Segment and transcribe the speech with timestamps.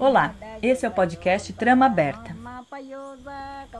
[0.00, 2.36] Olá, esse é o podcast Trama Aberta.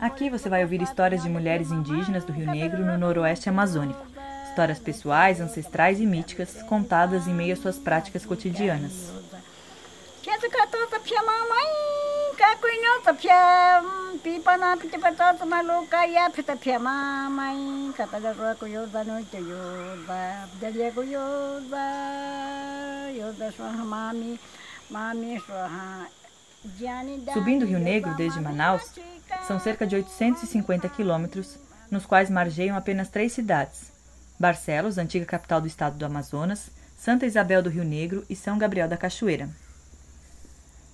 [0.00, 4.04] Aqui você vai ouvir histórias de mulheres indígenas do Rio Negro no noroeste amazônico.
[4.48, 9.17] Histórias pessoais, ancestrais e míticas contadas em meio às suas práticas cotidianas.
[27.32, 28.82] Subindo o Rio Negro desde Manaus,
[29.46, 31.58] são cerca de 850 quilômetros,
[31.90, 33.90] nos quais margeiam apenas três cidades:
[34.38, 38.88] Barcelos, antiga capital do estado do Amazonas, Santa Isabel do Rio Negro e São Gabriel
[38.88, 39.48] da Cachoeira.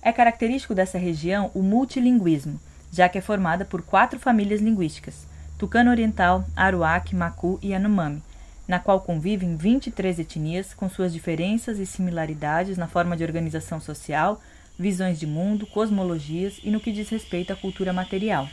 [0.05, 2.59] É característico dessa região o multilinguismo,
[2.91, 5.25] já que é formada por quatro famílias linguísticas:
[5.57, 8.21] Tucano Oriental, Aruac, Macu e Yanomami,
[8.67, 14.39] na qual convivem 23 etnias com suas diferenças e similaridades na forma de organização social,
[14.77, 18.47] visões de mundo, cosmologias e no que diz respeito à cultura material.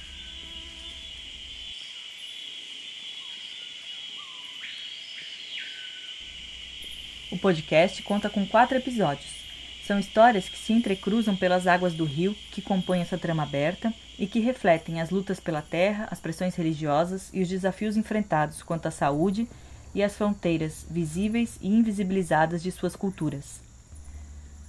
[7.31, 9.52] O podcast conta com quatro episódios.
[9.87, 14.29] São histórias que se entrecruzam pelas águas do rio que compõem essa trama aberta e
[14.29, 18.91] que refletem as lutas pela terra, as pressões religiosas e os desafios enfrentados quanto à
[18.93, 19.49] saúde
[19.93, 23.61] e as fronteiras visíveis e invisibilizadas de suas culturas.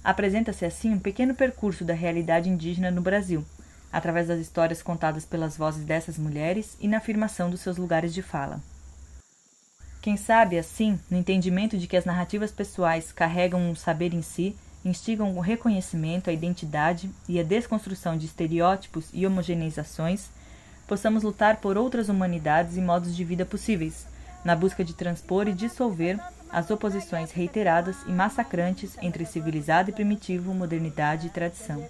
[0.02, 3.44] Apresenta-se assim um pequeno percurso da realidade indígena no Brasil,
[3.92, 8.20] através das histórias contadas pelas vozes dessas mulheres e na afirmação dos seus lugares de
[8.20, 8.60] fala.
[10.02, 14.54] Quem sabe, assim, no entendimento de que as narrativas pessoais carregam um saber em si,
[14.84, 20.28] instigam o reconhecimento, a identidade e a desconstrução de estereótipos e homogeneizações,
[20.86, 24.06] possamos lutar por outras humanidades e modos de vida possíveis,
[24.44, 26.18] na busca de transpor e dissolver
[26.50, 31.84] as oposições reiteradas e massacrantes entre civilizado e primitivo, modernidade e tradição.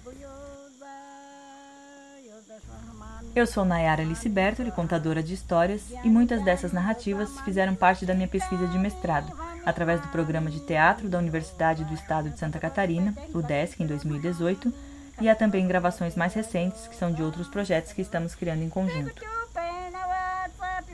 [3.35, 8.13] Eu sou Nayara Alice Bertoli, contadora de histórias, e muitas dessas narrativas fizeram parte da
[8.13, 9.29] minha pesquisa de mestrado,
[9.65, 13.87] através do programa de teatro da Universidade do Estado de Santa Catarina, o DESC, em
[13.87, 14.73] 2018,
[15.21, 18.69] e há também gravações mais recentes, que são de outros projetos que estamos criando em
[18.69, 19.23] conjunto.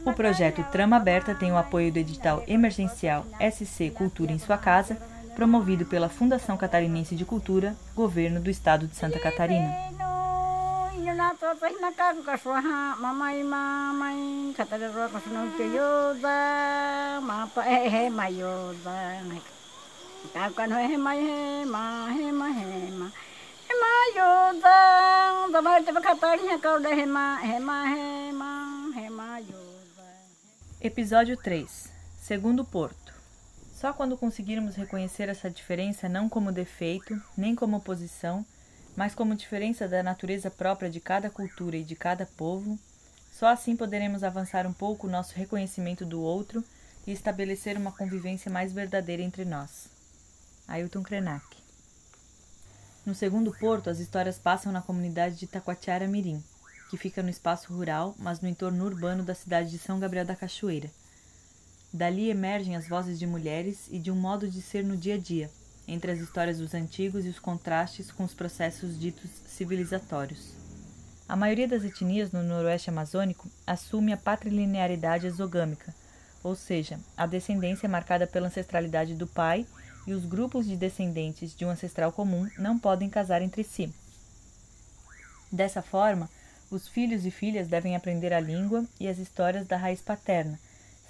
[0.06, 4.98] O projeto Trama Aberta tem o apoio do edital emergencial SC Cultura em Sua Casa,
[5.36, 10.01] promovido pela Fundação Catarinense de Cultura, Governo do Estado de Santa Catarina.
[30.82, 33.14] Episódio 3 Segundo Porto.
[33.74, 38.44] Só quando conseguirmos reconhecer essa diferença não como defeito, nem como oposição,
[38.96, 42.78] mas como diferença da natureza própria de cada cultura e de cada povo,
[43.32, 46.64] só assim poderemos avançar um pouco o nosso reconhecimento do outro
[47.08, 49.90] e estabelecer uma convivência mais verdadeira entre nós.
[50.68, 51.46] Ailton Krenak
[53.06, 56.44] No segundo porto, as histórias passam na comunidade de Taquatiara Mirim,
[56.90, 60.36] que fica no espaço rural, mas no entorno urbano da cidade de São Gabriel da
[60.36, 60.92] Cachoeira.
[61.94, 65.18] Dali emergem as vozes de mulheres e de um modo de ser no dia a
[65.18, 65.50] dia,
[65.88, 70.54] entre as histórias dos antigos e os contrastes com os processos ditos civilizatórios.
[71.28, 75.94] A maioria das etnias no noroeste amazônico assume a patrilinearidade exogâmica,
[76.44, 79.66] ou seja, a descendência marcada pela ancestralidade do pai
[80.06, 83.94] e os grupos de descendentes de um ancestral comum não podem casar entre si.
[85.52, 86.30] Dessa forma,
[86.70, 90.60] os filhos e filhas devem aprender a língua e as histórias da raiz paterna,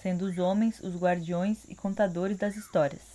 [0.02, 3.11] sendo os homens os guardiões e contadores das histórias.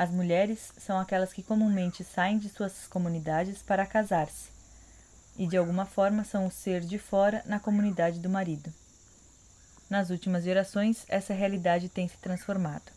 [0.00, 4.48] As mulheres são aquelas que comumente saem de suas comunidades para casar-se,
[5.36, 8.72] e de alguma forma são o ser de fora na comunidade do marido.
[9.90, 12.92] Nas últimas gerações, essa realidade tem se transformado.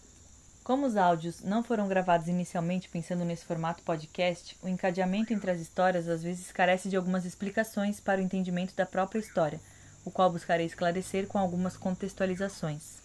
[0.64, 5.60] Como os áudios não foram gravados inicialmente pensando nesse formato podcast, o encadeamento entre as
[5.60, 9.60] histórias às vezes carece de algumas explicações para o entendimento da própria história,
[10.06, 13.01] o qual buscarei esclarecer com algumas contextualizações.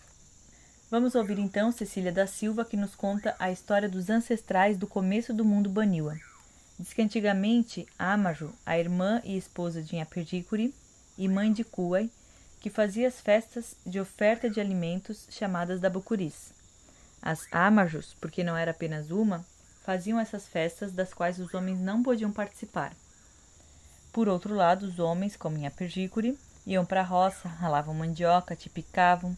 [0.88, 5.34] Vamos ouvir então Cecília da Silva, que nos conta a história dos ancestrais do começo
[5.34, 6.16] do mundo Baniwa.
[6.78, 10.72] Diz que antigamente Amaju, a irmã e esposa de Nhapiricuri
[11.18, 12.08] e mãe de Kuai,
[12.60, 16.52] que fazia as festas de oferta de alimentos chamadas da Bucuris.
[17.20, 19.44] As Amajus, porque não era apenas uma,
[19.82, 22.92] faziam essas festas das quais os homens não podiam participar.
[24.12, 29.36] Por outro lado, os homens, como em Apergícore, iam para a roça, ralavam mandioca, tipicavam,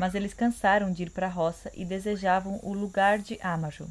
[0.00, 3.86] mas eles cansaram de ir para a roça e desejavam o lugar de Amajo.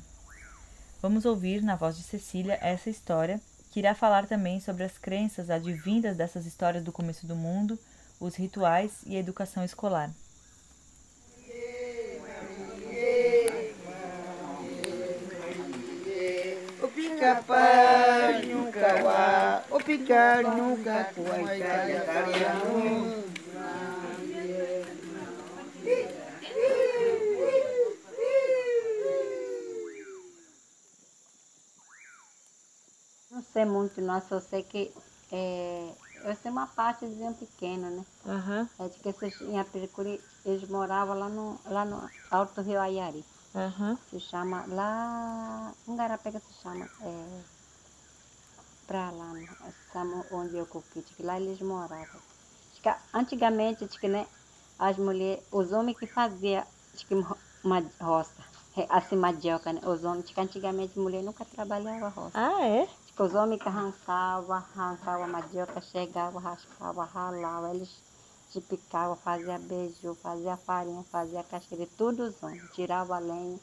[1.00, 3.40] Vamos ouvir, na voz de Cecília, essa história,
[3.70, 7.78] que irá falar também sobre as crenças advindas dessas histórias do começo do mundo,
[8.20, 10.10] os rituais e a educação escolar.
[16.82, 17.56] O pica-pau
[18.48, 21.14] nunca o pica nunca
[33.60, 34.94] sei muito, não, só sei que
[35.32, 38.06] é, eu sei uma partezinha pequena, né?
[38.26, 42.80] Aham, É de que esses, em Apiricuri, eles moravam lá no, lá no Alto Rio
[42.82, 43.26] Ayari.
[43.54, 45.76] aham, Se chama lá.
[45.88, 46.90] Em Garapega se chama.
[47.02, 47.44] É,
[48.86, 49.48] pra lá, né?
[49.72, 52.22] Se chama onde eu coquei, que lá eles moravam.
[53.14, 54.28] Antigamente, que, né,
[54.78, 57.14] as mulheres, os homens que faziam que,
[57.64, 58.36] uma roça,
[58.76, 59.82] é, assim, mandioca, né?
[59.86, 62.38] Os homens, que antigamente mulher nunca trabalhava roça.
[62.38, 62.90] Ah, é?
[63.20, 68.02] Os homens que arrancavam, arrancavam a mandioca, chegavam, raspavam, ralavam, eles
[68.50, 73.60] se picavam, faziam beijo, faziam farinha, faziam casqueira, tudo os homens, tiravam a lenha.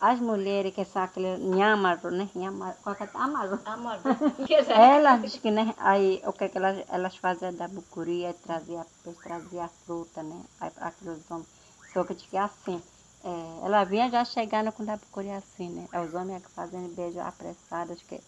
[0.00, 2.30] As mulheres que são aquele nhamaru, né?
[2.32, 3.10] Nhamaru, qual que é?
[3.12, 3.58] Amaru.
[4.70, 5.74] Elas, diz que, né?
[5.76, 10.40] Aí, o que que elas, elas faziam da bucuria, trazia peixe, trazia fruta, né?
[10.60, 11.48] Aí, aqueles homens.
[11.92, 12.80] Só que que assim,
[13.24, 15.88] é, ela vinha já chegando com da bucuria assim, né?
[15.92, 18.22] Aí Os homens que fazendo beijo apressados, que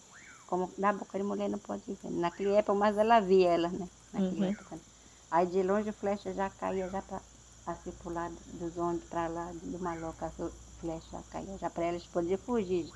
[0.49, 2.11] como da bucuria mulher não pode ver.
[2.23, 3.87] Naquela época, mas ela via elas, né?
[4.13, 4.55] Naquela Uhum.
[4.55, 4.81] época.
[5.31, 7.21] Aí de longe a flecha já caía já para
[7.65, 10.31] assim pro lado dos homens, para lá do maloca, a
[10.79, 12.95] flecha já caía já para eles poderem fugir.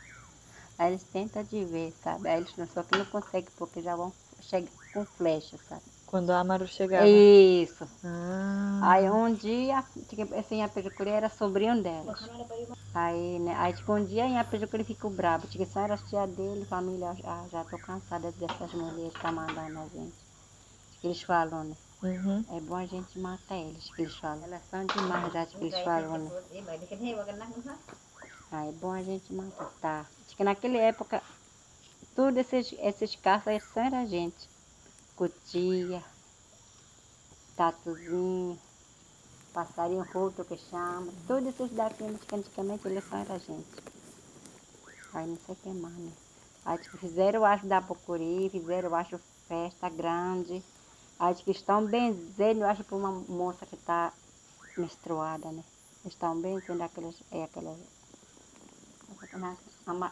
[0.77, 2.29] Aí eles tentam de ver, sabe?
[2.29, 5.85] Aí eles não, só que não conseguem porque já vão chegar com flecha, sabe?
[6.11, 7.07] Quando a Amaru chegava.
[7.07, 7.87] Isso.
[8.03, 12.19] Ah, Aí um dia, tipo, esse Inhapiricuri era sobrinho delas.
[12.93, 16.65] Aí, né, aí tipo, um dia Inhapiricuri ficou bravo, porque só era as tia dele,
[16.65, 20.17] família, já, já tô cansada dessas mulheres que tá mandando a gente.
[20.99, 21.77] Que eles falam, né?
[22.03, 22.45] uhum.
[22.49, 24.43] É bom a gente matar eles, que eles falam.
[24.45, 26.31] Elas são demais, já que eles falam, né?
[28.51, 29.71] Ah, é bom a gente matar.
[29.79, 30.07] Tá.
[30.25, 31.23] Diz que naquela época,
[32.15, 34.50] tudo esses, esses caças só era gente.
[35.21, 36.01] Cutia,
[37.55, 38.57] tatuzinho,
[39.53, 41.13] passarinho roto que chama.
[41.27, 43.83] Todos esses daqui, diz que antigamente eles só era gente.
[45.13, 46.11] Aí não sei o que mais, né?
[46.65, 50.63] Aí que fizeram, eu acho, da Bocuri, fizeram, eu acho, festa grande.
[51.19, 54.11] Aí que estão benzendo, eu acho, para uma moça que está
[54.75, 55.63] menstruada, né?
[56.03, 57.77] Estão benzendo aquelas, é aquelas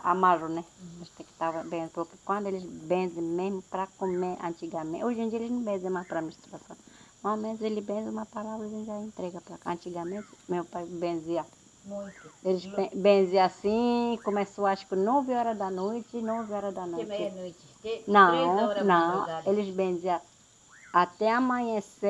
[0.03, 0.63] amarro, né?
[1.01, 5.39] Acho que estava bem, porque quando eles benzem mesmo para comer antigamente, hoje em dia
[5.39, 6.75] eles não benzem mais para menstruação.
[7.23, 9.71] Normalmente ele benze uma palavra e já entrega para cá.
[9.71, 11.45] Antigamente meu pai benzia.
[12.43, 17.07] Eles ben- benziam assim, começou acho que 9 horas da noite, 9 horas da noite.
[17.07, 17.67] meia-noite.
[17.81, 20.21] De- três Não, não, eles benziam
[20.93, 22.09] até amanhecer,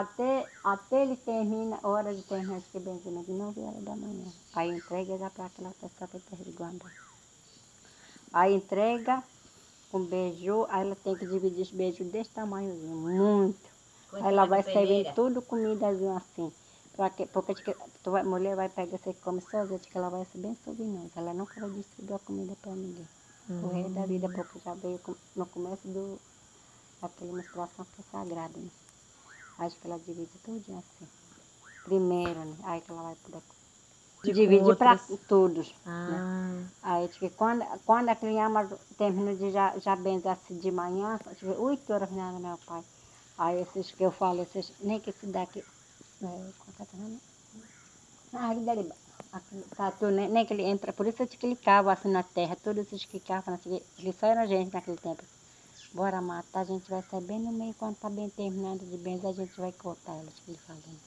[0.00, 4.26] até, até ele termina, hora de terminar esse benzimento, 9 horas da manhã.
[4.52, 6.90] Aí entrega já para aquela pessoa que está resguardando.
[8.32, 9.22] Aí entrega
[9.92, 13.70] com beijo, aí ela tem que dividir os beijos desse tamanhozinho, muito.
[14.14, 16.52] Aí ela vai servir tudo comidazinho assim.
[16.96, 20.24] Pra que, porque que tu vai, mulher vai pegar, você come sozinha, que ela vai
[20.24, 21.08] ser bem sozinha.
[21.14, 23.06] Ela nunca vai distribuir a comida para ninguém.
[23.48, 25.00] O resto da vida, porque já veio
[25.36, 26.18] no começo do
[27.00, 28.70] aquela menstruação que é sagrada, né?
[29.58, 31.08] Acho que ela divide tudinho assim.
[31.84, 32.56] Primeiro, né?
[32.64, 33.42] Aí que ela vai poder
[34.22, 35.74] De com dividir para todos.
[35.86, 36.20] Ah,
[36.82, 41.18] Aí diz que quando, quando a criança termina de já, já benzer assim de manhã,
[41.38, 42.82] que oito horas na do meu pai.
[43.38, 45.64] Aí esses que eu falo, esses, nem que se daqui.
[46.22, 47.34] É, é?
[48.34, 48.84] Ah, ali dali,
[49.76, 52.84] tatu, nem, nem que ele entra, por isso que ele cava assim na terra, todos
[52.86, 55.22] esses que cavam, assim, eles só eram gente naquele tempo.
[55.94, 59.30] Bora matar, a gente vai sair bem no meio, quando tá bem terminado de benzer,
[59.30, 61.00] a gente vai cortar elas, que ele falando.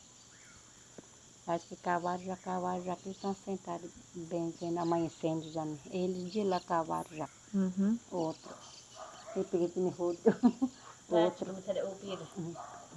[1.45, 5.65] Acho que cavaram já, cavaram já, que eles estão sentados benzendo, amanhecendo já.
[5.65, 5.77] né?
[5.91, 7.29] Eles de lá cavaram já.
[7.53, 7.99] uhum.
[8.11, 8.55] Outro.
[9.35, 10.19] Eu peguei de rodo.
[11.09, 11.47] Outro.
[11.47, 11.51] Outro.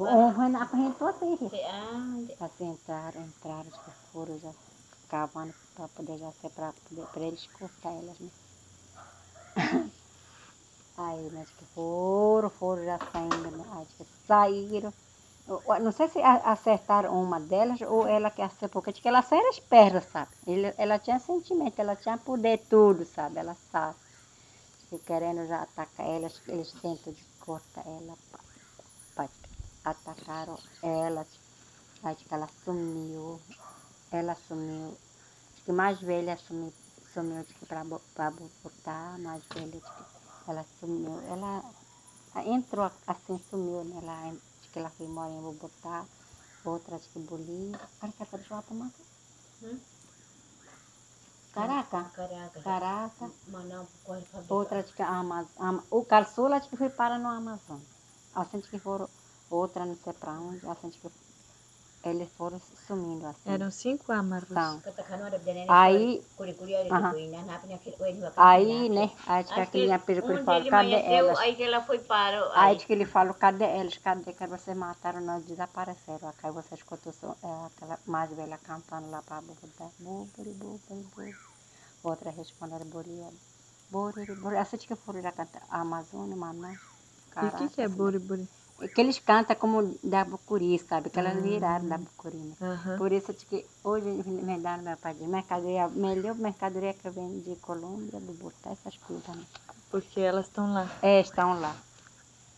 [0.01, 1.39] Um foi na assim.
[1.65, 3.29] Ah, Assim entraram,
[4.13, 4.53] foram já
[5.09, 8.31] cavando para poder já ser para poder para eles cortar elas, né?
[11.07, 13.65] Aí, mas que foram, foram já saindo, né?
[13.75, 14.93] Aí que saíram.
[15.85, 20.01] Não sei se acertaram uma delas ou ela que acertou, porque ela só era esperta,
[20.01, 20.33] sabe?
[20.77, 23.41] Ela tinha sentimento, ela tinha poder tudo, sabe?
[23.41, 23.99] Ela sabe.
[24.89, 28.15] que querendo já atacar elas, eles tentam de cortar ela,
[29.15, 29.31] pa-
[29.85, 31.23] atacaram ela,
[32.03, 33.43] acho que ela sumiu,
[34.11, 34.99] ela sumiu,
[35.53, 36.75] acho que mais velha sumiu,
[37.15, 39.93] sumiu acho para botar, mais velha, acho
[40.51, 41.63] que ela sumiu, ela
[42.47, 43.99] entrou assim, sumiu, né?
[44.03, 46.05] Ela, acho que ela foi embora em Bogotá,
[46.65, 48.91] outra acho que Bolívia, olha que essa pessoa tomar.
[49.63, 49.79] Hum?
[51.53, 52.61] Caraca, Caraca.
[52.61, 53.31] Caraca.
[54.47, 57.83] Pra outra acho que a Amazônia, o caçula acho que foi para no Amazonas.
[58.35, 59.09] Assim que foram,
[59.51, 61.11] outra não sei para onde, assim que
[62.05, 63.51] eles foram sumindo assim.
[63.51, 64.51] Eram cinco amarros.
[64.51, 64.83] Então,
[65.69, 67.15] Aí, Aí- Aham.
[68.37, 71.39] aí, aí, né, aí acho que aquele ele falou, cadê elas?
[71.39, 72.39] Aí que ela foi para.
[72.55, 73.99] Aí acho que ele falou, cadê eles?
[73.99, 76.33] Cadê que vocês mataram, nós desapareceram.
[76.43, 79.89] Aí você escutou é, aquela mais velha cantando lá para Bogotá.
[79.99, 81.35] Búburi, búburi, búburi.
[82.03, 83.15] Outra respondendo, buri,
[83.91, 84.57] buri, buri.
[84.57, 86.79] Assim que foram já cantar Amazônia, Manaus.
[87.43, 88.49] E o que, que é buriburi?
[88.89, 91.11] Que eles cantam como da Bucuri, sabe?
[91.11, 92.55] Que elas viraram da Bucuri, né?
[92.61, 92.97] Aham.
[92.99, 94.09] Por isso que hoje
[94.49, 98.97] me dá meu pai de mercadoria, melhor mercadoria que vem de Colômbia, do Bogotá, essas
[98.99, 99.45] coisas, né?
[99.91, 100.87] Porque elas estão lá.
[101.03, 101.75] É, estão lá.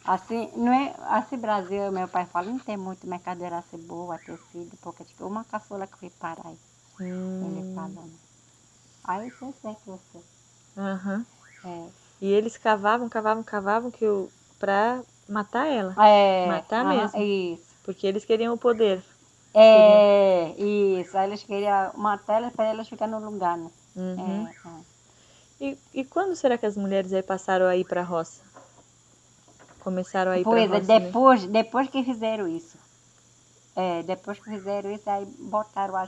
[0.04, 4.76] Assim, não é, assim Brasil, meu pai fala, não tem muito mercadoria assim boa, tecido,
[4.80, 6.58] porque tipo, uma caçula que foi parar aí,
[7.42, 8.18] ele Hum, falando.
[9.04, 10.18] Aí você sei que você.
[10.76, 11.24] Aham.
[11.64, 11.88] É.
[12.20, 14.30] E eles cavavam, cavavam, cavavam que o...
[14.58, 15.96] pra matar ela.
[15.98, 17.22] É, Matar aham, mesmo.
[17.22, 17.74] Isso.
[17.84, 19.02] Porque eles queriam o poder.
[19.54, 21.16] É, isso.
[21.16, 23.70] Aí eles queriam matar elas para elas ficarem no lugar, né?
[23.96, 24.48] Uhum.
[24.48, 24.82] É, é.
[25.60, 28.42] E, e quando será que as mulheres aí passaram a ir pra roça?
[29.84, 30.98] Começaram a ir Pois pra é, roça.
[30.98, 31.00] né?
[31.00, 32.76] depois, depois que fizeram isso.
[33.76, 36.06] É, depois que fizeram isso, aí botaram a,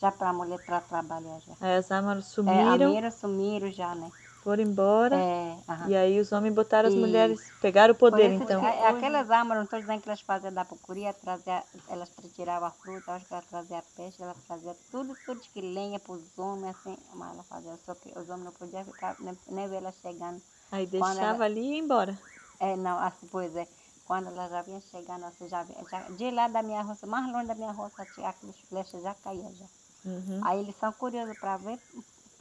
[0.00, 1.54] já, para a mulher para trabalhar já.
[1.60, 4.10] Aí as amarras É, a sumiram, mira sumiram já, né?
[4.44, 5.16] Foram embora.
[5.16, 5.90] É.
[5.90, 8.64] E aí os homens botaram as E- mulheres, pegaram o poder, isso, então.
[8.64, 12.70] é, Aquelas armas, não estou dizendo que elas faziam da pucuria, trazia, elas tiravam a
[12.70, 17.32] fruta, elas traziam peixe, elas traziam tudo, tudo que lenha para os homens, assim, mas
[17.32, 20.40] ela fazia, só que os homens não podiam ficar, nem, nem ver elas chegando.
[20.70, 22.18] Aí deixava ela- ali e ia embora.
[22.60, 23.66] É, não, assim, pois é,
[24.06, 27.26] quando elas já vinham chegando, assim, já, vinha- já, de lá da minha roça, mais
[27.32, 29.66] longe da minha roça, tinha aqueles flechas já caíam já.
[30.04, 30.40] Uhum.
[30.44, 31.78] Aí eles são curiosos para ver,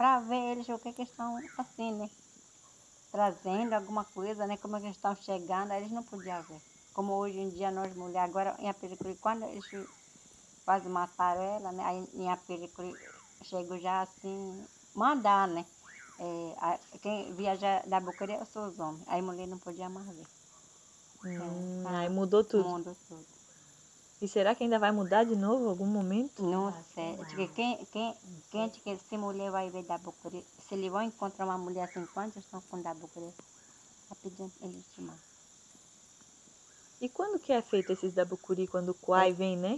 [0.04, 2.10] para ver eles o que que estão assim, né?
[3.10, 4.58] Trazendo alguma coisa, né?
[4.58, 6.62] Como é que eles estão chegando, aí eles não podiam ver.
[6.92, 9.70] Como hoje em dia nós mulheres, agora em Apiricuri, quando eles
[10.66, 11.84] quase mataram ela, né?
[11.86, 13.00] Aí em Apiricuri
[13.44, 15.66] chegou já assim, mandar, né?
[16.18, 20.28] É, a- quem viaja da Bucaria são os homens, aí mulher não podia mais ver.
[21.24, 21.98] Hum, tá.
[21.98, 22.70] aí mudou tudo.
[22.70, 23.33] mundo todo.
[24.24, 26.44] E será que ainda vai mudar de novo em algum momento?
[26.44, 27.20] Não sei.
[27.20, 28.16] Acho que quem, quem,
[28.50, 31.84] quem acha que se mulher vai ver da Bucuri, se ele vai encontrar uma mulher
[31.84, 33.28] assim, quantos estão com da Bucuri?
[33.28, 35.20] Está pedindo ele chamar.
[37.02, 39.78] E quando que é feito esses da Bucuri, quando o Kuai vem, né?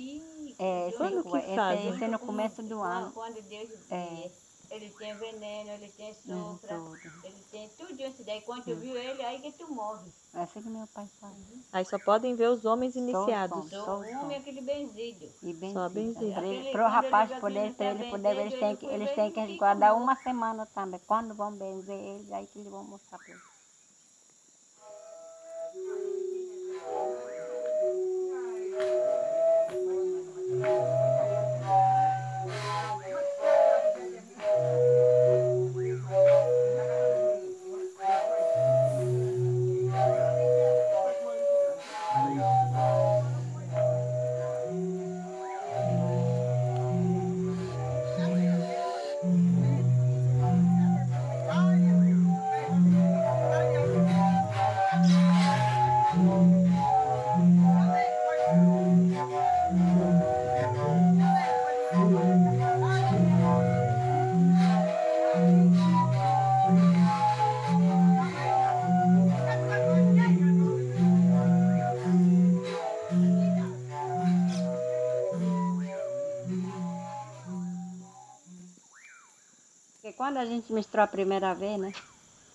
[0.59, 1.89] É, Quando que esse, fazem?
[1.89, 3.11] esse é no começo do ano.
[3.13, 4.29] Quando Deus É.
[4.71, 6.79] ele tem veneno, ele tem sopra,
[7.23, 8.41] ele tem tudo isso daí.
[8.41, 10.11] Quando tu viu ele, aí que tu morre.
[10.33, 11.35] É assim que meu pai fala.
[11.71, 13.65] Aí só podem ver os homens Só iniciados.
[13.65, 15.31] os Sou Só um os homem aquele benzido.
[15.41, 16.31] E bem Só benzido.
[16.31, 19.15] Aquele- Para o quando rapaz poder, para ele poder, eles benzido, têm que, ele eles
[19.15, 20.99] têm que guardar uma semana também.
[21.07, 23.43] Quando vão benzer eles, aí que eles vão mostrar para eles.
[30.55, 31.04] Porque
[80.35, 81.93] quando a gente menstruou a primeira vez, né?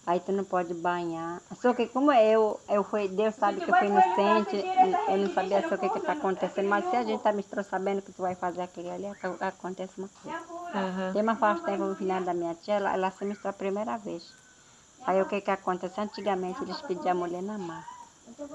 [0.06, 1.40] Aí tu não pode banhar.
[1.54, 4.54] Só que como eu, eu fui, Deus sabe que eu fui inocente,
[5.08, 6.68] eu não sabia só o que que tá acontecendo.
[6.68, 9.96] Mas se a gente tá menstruando sabendo que tu vai fazer aquilo ali, ac- acontece
[9.98, 10.36] uma coisa.
[10.74, 11.12] Aham.
[11.14, 13.96] Tem uma faz tempo no final da minha tia, ela, ela se menstruou a primeira
[13.96, 14.36] vez.
[15.06, 15.98] Aí o que que acontece?
[16.00, 17.88] Antigamente eles pediam a mulher na mar.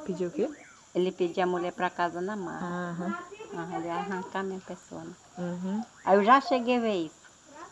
[0.04, 0.48] Pediu o quê?
[0.94, 2.62] Ele pedia a mulher para casa na mar.
[2.62, 3.12] Aham.
[3.58, 5.04] Ah, ele ia arrancar a minha pessoa.
[5.04, 5.16] Né?
[5.38, 5.82] Uhum.
[6.04, 7.22] Aí eu já cheguei a ver isso,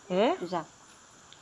[0.10, 0.36] É?
[0.48, 0.66] já.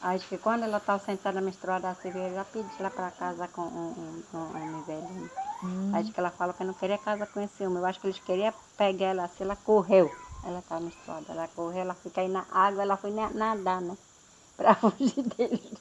[0.02, 3.62] Aí que quando ela estava sentada menstruada, a Silvia já pediu lá para casa com
[3.62, 5.08] um, um, um homem velho.
[5.22, 5.30] né?
[5.64, 5.92] Hum.
[5.94, 7.80] Aí que ela falou que não queria casa com esse homem.
[7.80, 10.08] Eu acho que eles queriam pegar ela assim, ela correu.
[10.44, 13.96] Ela estava menstruada, ela correu, ela fica aí na água, ela foi na- nadar, né?
[14.58, 15.74] Para fugir deles.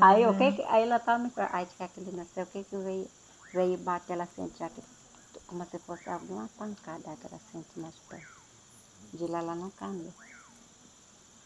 [0.00, 1.56] Aí, o que, aí ela estava menstruada.
[1.56, 3.08] Aí que aquele sei o que que veio,
[3.52, 4.82] veio bater, ela sente já que,
[5.46, 8.26] como se fosse alguma pancada que ela sente nas pernas.
[9.12, 10.14] De lá ela não cambia.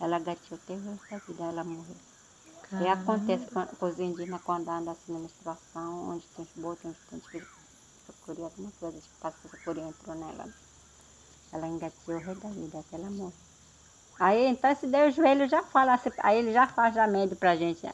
[0.00, 1.96] Ela até o resto da vida, ela morreu.
[2.80, 6.98] E acontece com, os indígenas quando andam assim na menstruação, onde tem os botos, onde
[7.08, 7.42] tem os
[8.06, 10.48] sucuri, alguma coisa, que passa que a sucuri entrou nela.
[11.52, 13.34] Ela engateou o resto da vida, até ela morre.
[14.18, 17.56] Aí então esse Deus joelho já fala, assim, aí ele já faz já medo pra
[17.56, 17.86] gente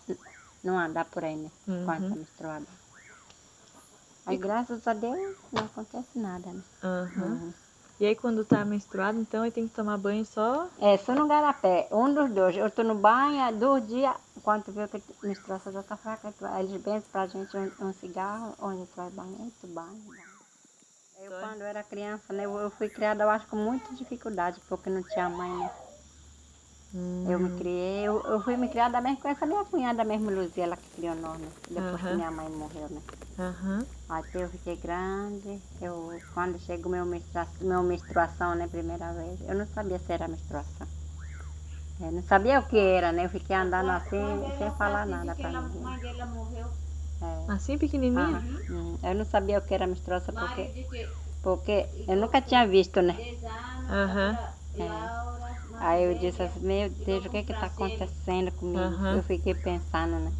[0.63, 1.51] não andar por aí, né?
[1.85, 2.11] Quando Uhum.
[2.11, 2.67] tá menstruada.
[4.27, 6.63] Aí graças a Deus não acontece nada, né?
[6.83, 7.27] Aham.
[7.27, 7.66] Uhum.
[7.99, 10.69] E aí quando tá menstruado, então aí tem que tomar banho só.
[10.79, 12.57] É, só no garapé, um dos dois.
[12.57, 15.97] Eu tô no banho, há dois dias, quando tu vê que a menstruação já tá
[15.97, 19.53] fraca, eles benzem pra gente um, um cigarro, onde tu vai tu banho.
[19.67, 20.37] banho.
[21.19, 24.91] Eu, quando era criança, né, eu, eu fui criada, eu acho, com muita dificuldade, porque
[24.91, 25.71] não tinha mãe, né?
[27.31, 30.65] Eu me criei, eu, eu fui me criada mesmo com essa minha cunhada mesmo, Luzia,
[30.65, 31.53] ela que criou nós, né?
[31.69, 32.17] Depois que Aham.
[32.17, 33.03] minha mãe morreu, né?
[33.39, 33.87] Aham.
[34.09, 39.55] Até eu fiquei grande, eu, quando chegou meu menstrua, meu menstruação, né, primeira vez, eu
[39.55, 40.87] não sabia se era menstruação.
[42.01, 43.25] Eu não sabia o que era, né?
[43.25, 44.19] Eu fiquei andando assim,
[44.59, 45.83] sem falar nada que pra ela, ninguém.
[45.83, 46.69] mãe dela morreu.
[47.21, 47.53] É.
[47.53, 48.37] Assim pequenininha?
[48.37, 48.59] Aham.
[48.71, 51.09] Hum, Eu não sabia o que era menstruação porque, de que
[51.43, 53.15] porque eu nunca tinha visto, né?
[53.15, 54.39] 10 anos, Aham.
[55.79, 58.95] Aí eu disse assim, meu Deus, o que que tá acontecendo comigo?
[59.11, 60.33] Eu fiquei pensando, né?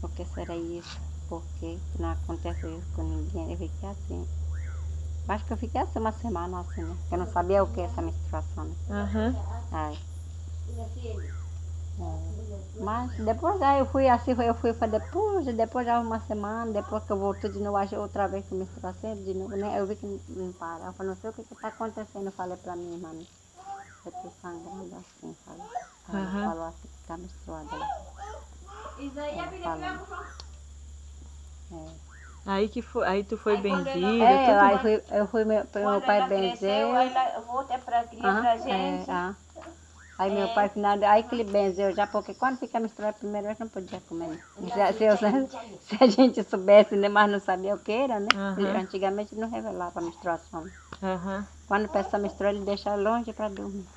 [0.00, 1.00] Por que será isso?
[1.28, 3.52] Por que não acontece isso com ninguém?
[3.52, 4.26] Eu fiquei assim.
[5.28, 6.96] Acho que eu fiquei assim uma semana assim, né?
[7.10, 8.76] Eu não sabia o que é essa menstruação, né?
[8.90, 9.36] Aham.
[9.70, 9.98] Ai.
[11.98, 12.82] É.
[12.84, 17.04] Mas depois aí eu fui assim, eu fui foi depois, depois já uma semana, depois
[17.04, 19.78] que eu voltei de novo, acho outra vez que eu menstruação de novo, né?
[19.80, 20.86] Eu vi que não, para.
[20.86, 23.26] Eu falei, não sei o que está acontecendo, eu falei pra minha irmã,
[24.08, 25.36] Eu tô sangrando assim.
[25.46, 25.60] Aí
[26.08, 26.44] ela Aham.
[26.44, 27.76] falou assim que tá menstruada
[28.96, 29.84] Ela falou.
[31.70, 32.08] É.
[32.46, 34.60] Aí que foi, aí tu foi Aí benzida, É, tudo.
[34.60, 36.88] aí fui, eu fui, meu, meu Quando pai ela benzeu.
[36.88, 39.10] cresceu, ela volta pra criar Aham, pra é, gente.
[39.10, 39.34] ah.
[40.18, 43.46] Aí meu pai final, aí que ele benzeu já, porque quando fica misturado a primeira
[43.48, 44.40] vez não podia comer.
[44.60, 44.92] né?
[44.92, 45.16] Se, se, eu-
[45.80, 48.28] se a gente soubesse, né, mas não sabia o que era, né?
[48.56, 50.68] Ele Antigamente não revelava a menstruação.
[51.02, 51.48] Aham.
[51.68, 53.88] Quando a pessoa menstrua, ele deixa longe para dormir.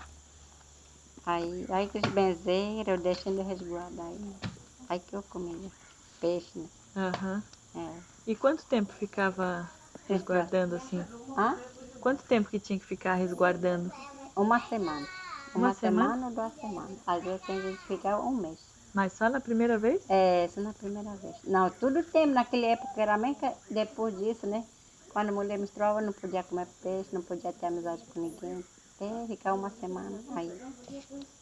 [1.25, 4.19] Aí, aí que eles benzeram, eu deixei ele resguardar aí.
[4.19, 4.39] né?
[4.87, 5.71] Aí que eu comia
[6.19, 6.69] peixe, né?
[6.95, 7.43] Aham.
[7.73, 8.03] É.
[8.27, 9.71] E quanto tempo ficava
[10.05, 11.05] resguardando assim?
[11.37, 11.57] Hã?
[11.99, 13.91] Quanto tempo que tinha que ficar resguardando?
[14.35, 15.07] Uma semana.
[15.53, 16.13] Uma Uma, semana?
[16.13, 16.99] semana ou duas semanas.
[17.07, 18.59] Às vezes tem gente que fica um mês.
[18.93, 20.01] Mas só na primeira vez?
[20.07, 21.41] É, isso na primeira vez.
[21.43, 24.67] Não, tudo tempo, naquela época era mesmo que depois disso, né?
[25.11, 28.63] Quando a mulher menstruava, não podia comer peixe, não podia ter amizade com ninguém.
[28.95, 30.23] Até ficar uma semana.
[30.35, 30.49] Aí,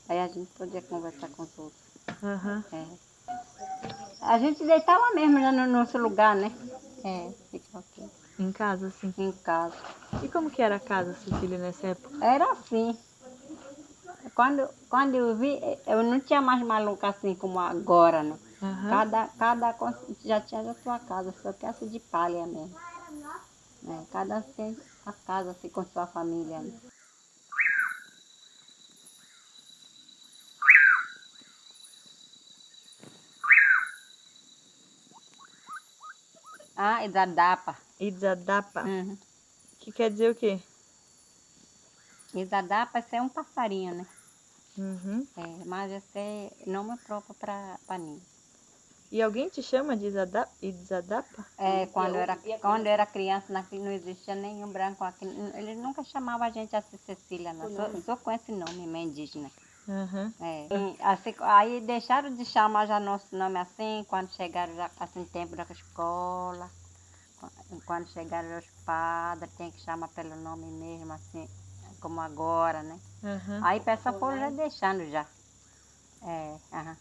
[0.08, 1.80] aí a gente podia conversar com os outros.
[2.24, 2.64] Aham.
[2.72, 2.86] É.
[4.22, 6.52] A gente deitava mesmo já no nosso lugar, né?
[7.04, 9.14] É, ficava aqui, Em casa, assim.
[9.18, 9.76] em casa.
[10.24, 12.26] E como que era a casa, Cecília, nessa época?
[12.26, 12.98] Era assim.
[14.34, 18.40] Quando, quando eu vi, eu não tinha mais maluca assim como agora, né?
[18.62, 18.90] Aham.
[18.90, 19.76] Cada, cada
[20.26, 22.89] já tinha a sua casa, só que essa de palha mesmo.
[23.88, 26.60] É, cada um a casa assim com sua família.
[26.60, 26.80] Né?
[36.76, 37.78] Ah, Isadapa.
[38.00, 38.84] Idzadapa.
[38.84, 39.18] Uhum.
[39.80, 40.62] Que quer dizer o quê?
[42.34, 44.08] Isadapa esse é um passarinho, né?
[44.78, 45.28] Uhum.
[45.36, 48.22] É, mas esse é nome próprio para mim.
[49.12, 50.08] E alguém te chama de
[50.62, 51.46] Idzadapa?
[51.58, 55.26] É, quando eu era, quando eu era criança, aqui não existia nenhum branco aqui.
[55.56, 57.70] Eles nunca chamavam a gente assim Cecília, não.
[57.70, 59.52] Só, só com esse nome, meio indígena.
[59.88, 60.34] Aham.
[60.40, 60.72] É.
[61.02, 65.64] Assim, aí deixaram de chamar já nosso nome assim, quando chegaram já, assim, tempo da
[65.70, 66.72] escola.
[67.38, 71.50] Qu- Quando chegaram os padres, tem que chamar pelo nome mesmo, assim,
[72.00, 73.02] como agora, né?
[73.24, 73.68] Aham.
[73.68, 75.30] Aí o pessoal foram já deixando já.
[76.22, 77.00] É, aham.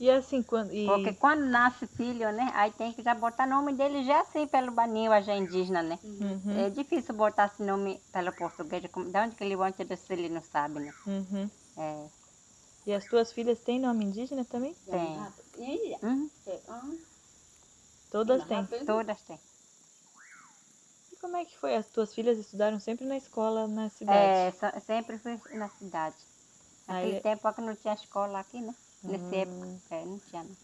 [0.00, 0.72] E assim, quando.
[0.72, 0.86] E...
[0.86, 2.50] Porque quando nasce filho, né?
[2.54, 5.98] Aí tem que já botar nome dele já assim pelo baninho, já indígena, né?
[6.04, 6.52] Uhum.
[6.56, 8.82] É difícil botar esse nome pelo português.
[8.82, 10.92] De onde que ele vai se ele não sabe, né?
[11.06, 11.50] Uhum.
[11.76, 12.08] É,
[12.86, 14.76] E as tuas filhas têm nome indígena também?
[14.90, 15.16] tem.
[15.58, 16.30] E Uhum,
[18.10, 18.64] Todas têm.
[18.86, 19.40] todas têm.
[21.12, 21.74] E como é que foi?
[21.74, 24.56] As tuas filhas estudaram sempre na escola, na É, cidade?
[24.56, 26.16] só- sempre fui na cidade.
[26.86, 28.74] Naquele Aí- tempo que não tinha escola aqui, né?
[29.02, 30.56] Nessa época, é, não tinha não.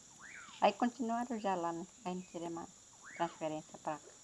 [0.60, 1.86] Aí continuaram já lá, né?
[2.04, 2.68] Aí não tirei mais
[3.16, 4.14] transferência para cá.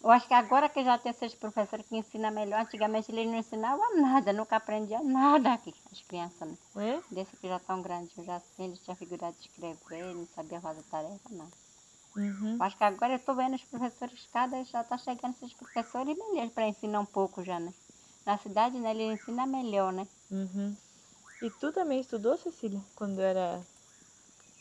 [0.00, 3.36] Eu acho que agora que já tem esses professores que ensinam melhor, antigamente eles não
[3.36, 6.56] ensinavam nada, nunca aprendiam nada aqui, as crianças, né?
[6.76, 7.02] É?
[7.12, 10.82] Desse que já estão grandes, já assim, eles tinham figurado de escrever, não sabia fazer
[10.84, 11.50] tarefa, não.
[12.14, 12.56] Uhum.
[12.60, 16.52] Acho que agora eu estou vendo os professores, cada já está chegando esses professores melhores
[16.52, 17.72] para ensinar um pouco já, né?
[18.24, 20.06] Na cidade, né, ele ensina melhor, né?
[20.30, 20.76] Uhum.
[21.40, 22.80] E tu também estudou, Cecília?
[22.96, 23.60] Quando era.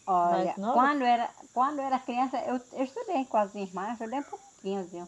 [0.06, 4.86] Olha, quando era, quando era criança, eu, eu estudei com as irmãs, estudei um pouquinho,
[4.86, 5.08] viu?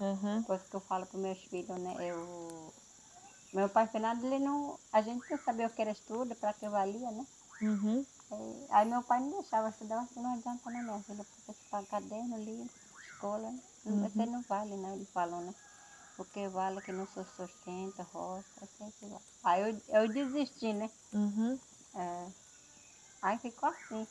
[0.00, 0.42] Uhum.
[0.42, 1.94] Coisa que eu falo para meus filhos, né?
[2.00, 2.72] Eu,
[3.52, 6.68] meu pai Fernando, ele não, a gente não sabia o que era estudo, para que
[6.68, 7.26] valia, né?
[7.60, 8.04] Uhum.
[8.30, 11.68] Aí, aí meu pai não deixava estudar, assim, não adianta não, minha filha, porque se
[11.70, 12.70] pagar caderno, livro,
[13.12, 13.60] escola, né?
[13.84, 15.54] não, você não vale, não, ele falou, né?
[16.16, 19.22] Porque vale que não se sustenta, roça, assim que vale.
[19.42, 20.90] Aí eu, eu desisti, né?
[21.12, 21.58] Uhum.
[21.94, 22.26] É.
[23.22, 24.06] Aí ficou assim.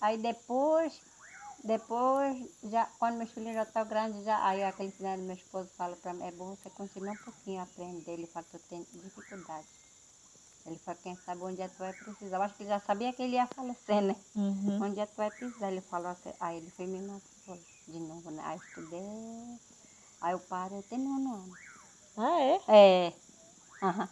[0.00, 1.00] Aí depois,
[1.62, 5.96] depois, já, quando meus filhos já estão grandes, já, aí aquele final meu esposo fala
[5.96, 8.12] para mim, é bom você continuar um pouquinho a aprender.
[8.12, 9.66] Ele fala, tu tem dificuldade.
[10.66, 12.36] Ele falou, quem sabe um dia tu vai precisar.
[12.36, 14.16] Eu acho que ele já sabia que ele ia falecer, né?
[14.34, 14.84] Uhum.
[14.84, 15.70] Um dia tu vai precisar.
[15.70, 18.42] Ele falou assim, aí ele foi me matar de novo, né?
[18.44, 19.60] Aí estudei,
[20.24, 21.58] aí eu parei, tem nono ano.
[22.16, 23.08] Ah, é?
[23.08, 23.12] É.
[23.82, 24.08] Aham.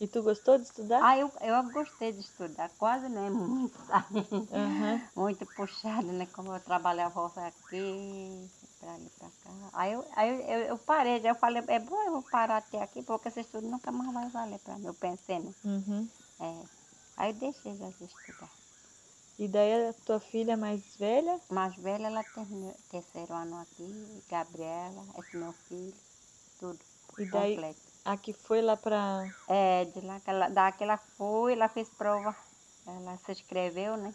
[0.00, 1.00] E tu gostou de estudar?
[1.02, 4.18] Ah, eu, eu gostei de estudar, quase não é muito, sabe?
[4.50, 5.00] Uhum.
[5.14, 6.26] Muito puxado, né?
[6.26, 9.50] Como eu trabalhava aqui, pra ali, pra cá.
[9.72, 12.56] Aí, eu, aí eu, eu, eu parei, já eu falei, é bom eu vou parar
[12.56, 14.86] até aqui, porque esse estudo nunca mais vai valer pra mim.
[14.86, 15.54] Eu pensei, né?
[15.64, 16.08] Uhum.
[16.40, 16.66] É.
[17.16, 18.61] Aí eu deixei já de estudar.
[19.38, 21.40] E daí a tua filha mais velha?
[21.50, 25.94] Mais velha, ela terminou terceiro ano aqui, Gabriela, esse meu filho,
[26.60, 26.78] tudo.
[27.18, 27.80] E daí completo.
[28.04, 29.28] a que foi lá pra.
[29.48, 32.36] É, de lá que ela, daqui ela foi, ela fez prova,
[32.86, 34.14] ela se inscreveu, né?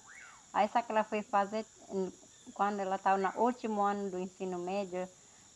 [0.53, 1.65] Aí só que ela foi fazer,
[2.53, 5.08] quando ela estava no último ano do ensino médio,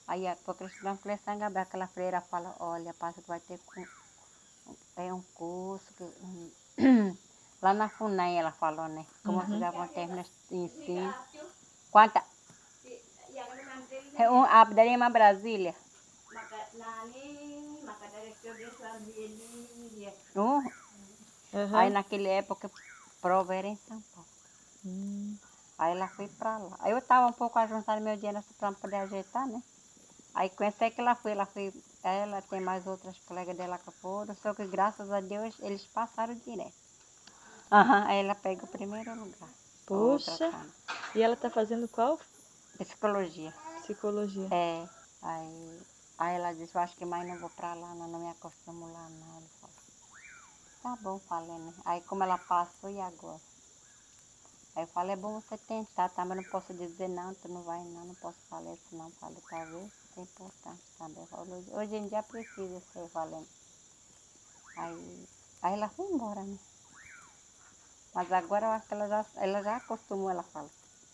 [0.08, 3.39] aí a porque eles estiveram com São Gabriel, aquela freira fala, olha, passa que vai
[3.39, 3.60] ter
[4.95, 7.17] é um curso que,
[7.62, 9.06] lá na FUNAI ela falou, né?
[9.24, 11.13] Como vocês já vão terminar o ensino.
[11.91, 12.24] Quanta?
[14.15, 15.76] É um, a Darema Brasília.
[20.36, 20.82] Um,
[21.54, 21.76] Uhum.
[21.76, 22.71] Aí naquela época,
[23.21, 24.30] prova era em São Paulo.
[24.86, 25.38] Hum.
[25.78, 26.78] Aí ela foi pra lá.
[26.80, 29.62] Aí eu estava um pouco ajuntando meu dinheiro para poder ajeitar, né?
[30.34, 34.34] Aí conheci que ela foi, ela foi, ela tem mais outras colegas dela que foram,
[34.36, 36.90] só que graças a Deus eles passaram direto.
[37.72, 39.50] Aham, aí ela pega o primeiro lugar.
[39.86, 40.52] Puxa.
[41.16, 42.20] E ela tá fazendo qual?
[42.78, 43.54] Psicologia.
[43.80, 44.50] Psicologia.
[44.52, 44.90] É.
[45.22, 45.80] Aí,
[46.18, 48.92] aí ela disse, eu acho que mais não vou pra lá, não, não me acostumo
[48.92, 49.38] lá não.
[49.38, 49.76] Ele falou,
[50.84, 51.74] tá bom, falei, né?
[51.86, 53.40] Aí como ela passou, e agora?
[54.76, 56.26] Aí eu falei, é bom você tentar, tá?
[56.26, 59.12] Mas não posso dizer não, tu não vai não, não posso falar isso não.
[59.12, 61.26] Falei, talvez é importante também.
[61.28, 63.46] Falei, hoje, em dia precisa ser, falei.
[64.76, 65.26] Aí,
[65.62, 66.58] aí ela foi embora, né?
[68.13, 70.69] Mas agora eu acho que ela já, ela já acostumou, ela fala.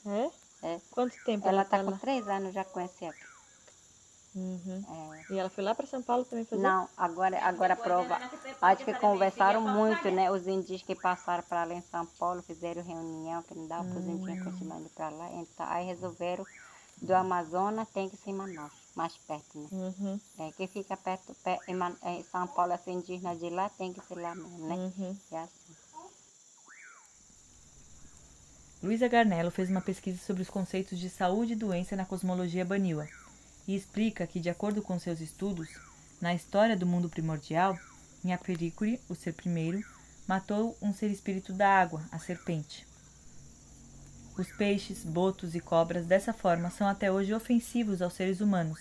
[0.05, 0.31] É?
[0.62, 0.81] É.
[0.91, 3.27] Quanto tempo Ela ela, tá tá com três anos, já conheci aqui.
[4.36, 4.83] Uhum.
[5.29, 5.33] É.
[5.33, 6.62] E ela foi lá pra São Paulo também fazer?
[6.62, 8.19] Não, agora, agora a prova.
[8.62, 10.29] Acho que conversaram muito, né?
[10.31, 13.99] Os indígenas que passaram para lá em São Paulo fizeram reunião que não dava para
[13.99, 15.29] os indígenas continuar indo para lá.
[15.33, 16.45] Então, aí resolveram
[17.01, 19.67] do Amazonas tem que ser em Manaus, mais perto, né?
[19.71, 20.19] Uhum.
[20.39, 23.93] É, quem fica perto, pe- em, Man- em São Paulo, assim, indígena de lá, tem
[23.93, 24.75] que ser lá mesmo, né?
[24.75, 25.17] Uhum.
[25.31, 25.75] É assim.
[28.81, 33.07] Luísa Garnello fez uma pesquisa sobre os conceitos de saúde e doença na cosmologia baniwa
[33.67, 35.67] e explica que, de acordo com seus estudos,
[36.21, 37.77] na história do mundo primordial,
[38.23, 39.83] Nhapiricuri, o ser primeiro,
[40.27, 42.85] matou um ser espírito da água, a serpente.
[44.37, 48.79] Os peixes, botos e cobras dessa forma são até hoje ofensivos aos seres humanos,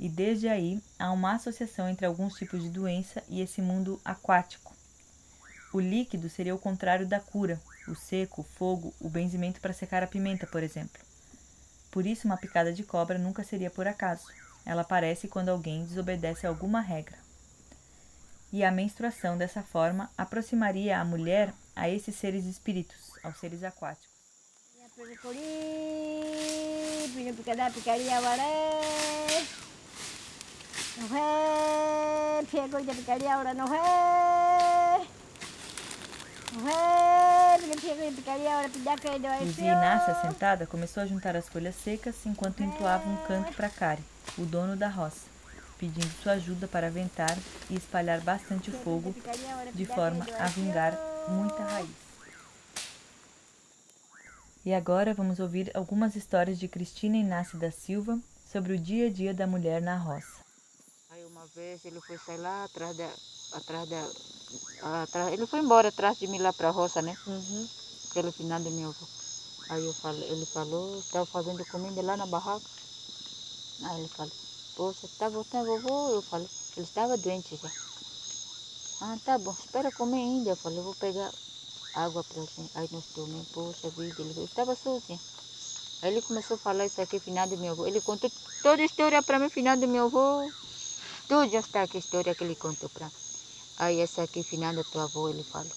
[0.00, 4.74] e desde aí há uma associação entre alguns tipos de doença e esse mundo aquático.
[5.72, 10.02] O líquido seria o contrário da cura, o seco, o fogo, o benzimento para secar
[10.02, 11.00] a pimenta, por exemplo.
[11.90, 14.26] Por isso, uma picada de cobra nunca seria por acaso.
[14.64, 17.18] Ela aparece quando alguém desobedece a alguma regra.
[18.52, 24.12] E a menstruação, dessa forma, aproximaria a mulher a esses seres espíritos, aos seres aquáticos.
[37.52, 39.42] É, é.
[39.58, 44.02] É, Inácia, sentada, começou a juntar as folhas secas enquanto entoava um canto para Cari,
[44.38, 45.26] o dono da roça,
[45.76, 47.36] pedindo sua ajuda para aventar
[47.68, 49.14] e espalhar bastante o fogo,
[49.74, 51.90] de forma a vingar muita raiz.
[54.64, 58.18] E agora vamos ouvir algumas histórias de Cristina Inácio da Silva
[58.50, 60.40] sobre o dia a dia da mulher na roça.
[61.10, 63.12] Aí uma vez ele foi sair lá atrás da.
[63.54, 64.08] Atrás da
[64.82, 67.16] atrás, ele foi embora atrás de mim lá para a roça, né?
[67.26, 67.68] Uhum.
[68.12, 69.06] Pelo final do meu avô.
[69.68, 72.68] Aí eu falei, ele falou, estava fazendo comida lá na barraca.
[73.84, 74.32] Aí ele falou,
[74.76, 76.08] poxa, tá voltando, vovô?
[76.10, 77.70] Eu falei, ele estava doente já.
[79.00, 80.50] Ah, tá bom, espera comer ainda.
[80.50, 81.32] Eu falei, eu vou pegar
[81.94, 82.70] água para gente.
[82.74, 85.20] Aí nós tomamos, poxa vida, ele estava sozinho.
[86.02, 87.86] Aí ele começou a falar isso aqui, final do meu avô.
[87.86, 88.30] Ele contou
[88.62, 90.50] toda a história para mim, final do meu avô.
[91.28, 93.21] Tudo já está aqui, a história que ele contou para mim.
[93.84, 95.72] Aí essa aqui, final da tua avó, ele falou.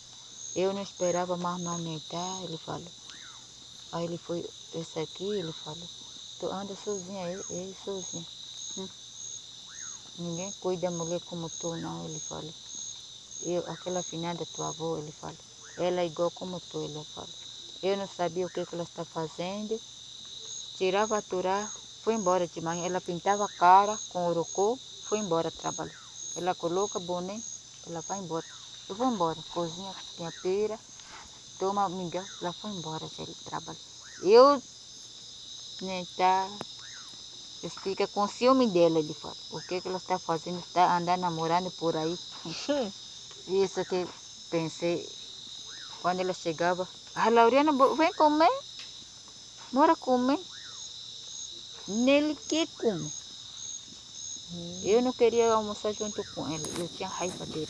[0.55, 2.91] Eu não esperava mais amamentar, ele falou.
[3.91, 5.89] Aí ele foi, esse aqui, ele falou.
[6.39, 8.23] Tu anda sozinha, ele sozinho.
[8.77, 8.87] Hum.
[10.19, 12.53] Ninguém cuida da mulher como tu, não, ele falou.
[13.41, 15.43] Eu, aquela finada tua avó, ele falou.
[15.75, 17.39] Ela é igual como tu, ele falou.
[17.81, 19.81] Eu não sabia o que, que ela está fazendo.
[20.75, 21.71] Tirava a turá,
[22.03, 22.85] foi embora de manhã.
[22.85, 25.95] Ela pintava a cara com urucu, foi embora trabalhar.
[26.35, 27.41] Ela coloca boné,
[27.85, 28.45] ela vai embora.
[28.87, 30.79] Eu vou embora, cozinha, tem a pera,
[31.57, 33.79] toma mingau, ela foi embora, já ele trabalha.
[34.21, 34.61] Eu,
[35.81, 36.49] né, tá,
[37.63, 39.35] eu fica com ciúme dela, ele fala.
[39.49, 40.59] O que que ela está fazendo?
[40.59, 42.17] Está andando namorando por aí.
[43.47, 44.07] Isso que
[44.49, 45.07] pensei,
[46.01, 48.51] quando ela chegava, ah, Laureana, vem comer,
[49.71, 50.39] bora comer.
[51.87, 53.11] Nele que come.
[54.83, 57.67] Eu não queria almoçar junto com ele, eu tinha raiva dele.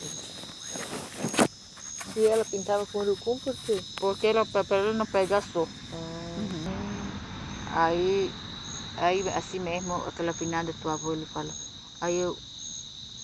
[2.16, 3.82] E ela pintava com urucum por quê?
[3.96, 5.68] Porque ela, para ela não pegar sol.
[7.74, 8.30] Aí,
[8.96, 11.52] aí assim mesmo, aquela finada tua avó, ele fala.
[12.00, 12.36] Aí eu,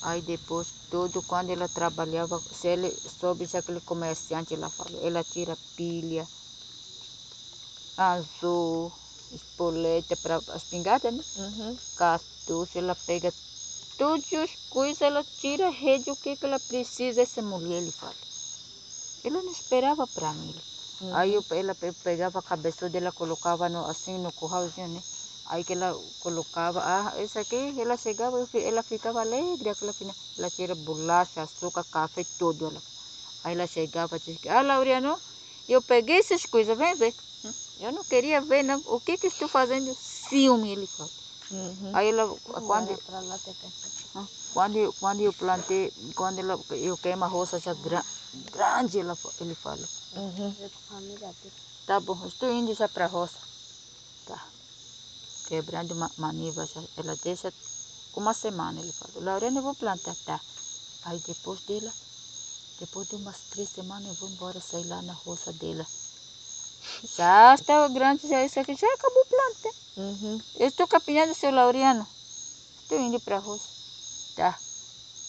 [0.02, 5.24] aí depois, tudo, quando ela trabalhava, se ele soube já aquele comerciante, ela fala, ela
[5.24, 6.26] tira pilha,
[7.96, 8.92] azul,
[9.32, 11.24] espoleta para as pingadas, né?
[11.36, 11.76] Uhum.
[11.96, 13.32] cartucho, ela pega
[13.96, 17.92] todas as coisas, ela tira a rede, o que, que ela precisa, essa mulher, ele
[17.92, 18.16] fala.
[19.24, 20.54] Ela não esperava para mim.
[21.12, 25.02] Aí eu, ela pe- pegava a cabeça dela, colocava no, assim no curralzinho, né?
[25.44, 28.36] Aí que ela colocava, ah, isso aqui, ela chegava,
[28.70, 30.14] ela ficava alegre, aquela final.
[30.38, 32.66] Ela tira bolacha, açúcar, café, tudo.
[32.68, 32.82] Ela.
[33.44, 35.20] Aí ela chegava e dizia, ah, Laureano,
[35.68, 37.14] eu peguei essas coisas, vem ver.
[37.80, 38.82] Eu não queria ver, não.
[38.86, 39.94] O que que estou fazendo?
[39.94, 41.10] Ciúme, ele fala.
[41.50, 41.90] Uhum.
[41.94, 42.28] Aí ela,
[42.66, 42.90] quando,
[44.14, 48.04] ah, quando, eu, quando eu plantei, quando ela, eu queimo a roça já gra,
[48.50, 49.86] grande, ela, ele fala.
[50.14, 50.54] Uhum.
[51.86, 53.40] Tá bom, estou indo já para a roça.
[54.24, 54.52] Tá.
[55.46, 56.82] Quebrando uma maniva já.
[56.96, 57.52] Ela deixa
[58.14, 59.22] uma semana, ele falou.
[59.22, 60.40] Lorena, eu vou plantar, tá.
[61.02, 61.92] Aí depois dela,
[62.78, 65.86] depois de umas três semanas, eu vou embora sair lá na roça dela.
[67.16, 69.76] Já está grande, já isso aqui, já acabou planta.
[69.96, 70.38] Uhum.
[70.58, 72.06] Eu estou capinhando seu Laureano.
[72.82, 73.68] Estou indo para a roça.
[74.36, 74.58] Tá.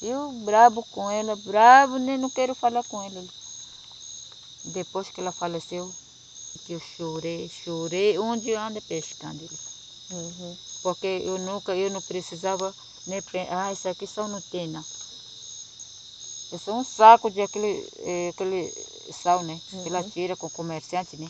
[0.02, 3.24] Eu brabo com ela, brabo, nem não quero falar com ela.
[4.66, 5.92] Depois que ela faleceu,
[6.66, 9.44] que eu chorei, chorei, onde anda pescando.
[9.44, 9.60] Ele.
[10.12, 10.56] Uhum.
[10.82, 12.74] Porque eu nunca, eu não precisava
[13.08, 14.84] nem pensar, ah, isso aqui só não tem, não.
[16.52, 18.72] É só um saco de aquele, eh, aquele
[19.12, 19.60] sal, né?
[19.82, 21.28] Que ela tira com o comerciante, né?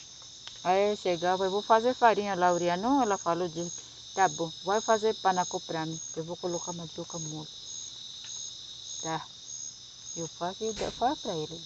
[0.63, 3.71] Aí eu chegava, eu vou fazer farinha, Laureano, ela falou, de,
[4.15, 7.49] tá bom, vai fazer panaco para mim, que eu vou colocar mandioca mole.
[9.01, 9.27] Tá.
[10.15, 11.61] Eu faço e faço para ele.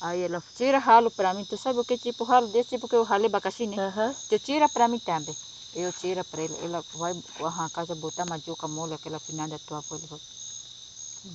[0.00, 2.96] Aí ela tira ralo para mim, tu sabe o que tipo ralo desse tipo que
[2.96, 3.76] eu ralei abacaxi, né?
[3.88, 4.16] Aham.
[4.28, 5.36] Tu tira para mim também.
[5.74, 7.12] Eu tiro para ele, ela vai
[7.50, 9.96] arrancar, já botar mandioca mole, aquela finada tua avó.
[9.96, 10.20] ele vai-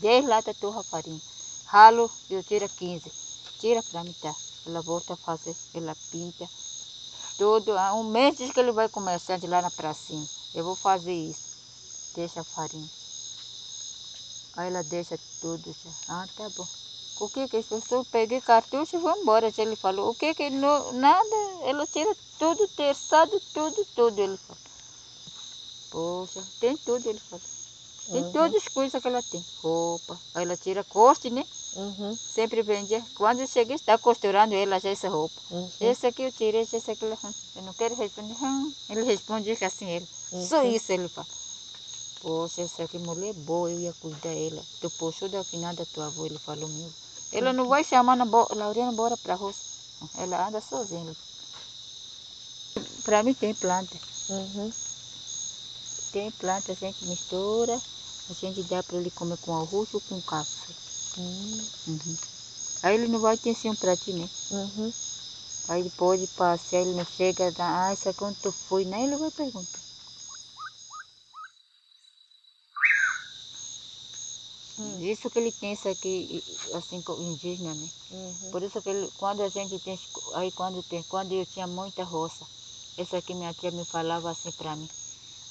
[0.04, 1.22] 10 latas tua farinha.
[1.74, 3.12] Ralo, eu tiro 15.
[3.58, 4.36] Tira para mim, tá?
[4.66, 6.50] Ela volta a fazer, ela pinta.
[7.38, 10.28] Tudo, há um mês diz que ele vai começar de lá na pracinha.
[10.54, 11.58] Eu vou fazer isso.
[12.14, 12.90] Deixa a farinha.
[14.54, 15.72] Aí ela deixa tudo.
[16.08, 16.68] Ah, tá bom.
[17.20, 17.74] O que que isso?
[17.92, 19.50] Eu peguei cartucho e vou embora.
[19.58, 24.62] Ele falou, o que que não, nada, ela tira tudo, terçado, tudo, tudo, ele falou.
[25.90, 27.44] Poxa, tem tudo, ele falou.
[28.12, 28.32] Tem Uhum.
[28.32, 29.46] todas as coisas que ela tem.
[29.62, 30.22] Roupa.
[30.34, 31.44] Aí ela tira coste, né?
[31.76, 32.16] Uhum.
[32.16, 33.04] Sempre vendia.
[33.16, 35.42] Quando cheguei, está costurando ela já essa roupa.
[35.52, 35.70] Uhum.
[35.82, 37.18] Esse aqui eu tirei, esse aqui eu
[37.56, 38.34] eu não quero responder.
[38.42, 38.74] Hum.
[38.90, 40.08] Ele responde que assim ele.
[40.32, 40.72] Só Uhum.
[40.72, 41.28] isso ele fala.
[42.22, 44.64] Poxa, essa aqui mulher boa, eu ia cuidar dela.
[44.80, 46.92] Tu puxou da finada da tua avó, ele falou meu.
[47.34, 48.48] Ela não vai chamar na bo...
[48.56, 49.60] Laureana bora para a roça.
[50.18, 51.14] Ela anda sozinha.
[53.04, 53.98] Para mim tem planta.
[54.30, 54.72] Uhum.
[56.12, 57.80] Tem planta, a gente mistura.
[58.30, 60.85] a gente dá para ele comer com arroz ou com café.
[61.18, 62.16] Hum, Uhum.
[62.84, 64.30] Aí ele não vai ter assim um pratinho, né?
[64.52, 64.92] uhum.
[65.68, 69.06] Aí ele pode passear, ele não chega, dá, ah, isso aqui onde tu foi, nem
[69.06, 69.80] ele vai perguntar.
[75.00, 77.90] Isso que ele tem isso aqui, assim, indígena, né?
[78.12, 78.52] Uhum.
[78.52, 79.98] Por isso que ele, quando a gente tem,
[80.34, 82.46] aí quando tem, quando eu tinha muita roça,
[82.98, 84.90] essa aqui minha tia me falava assim para mim.